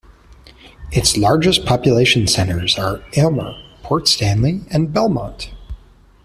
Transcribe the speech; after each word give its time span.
Its 0.91 1.15
largest 1.15 1.63
population 1.63 2.25
centres 2.25 2.75
are 2.75 3.01
Aylmer, 3.15 3.53
Port 3.83 4.07
Stanley 4.07 4.61
and 4.71 4.91
Belmont. 4.91 5.51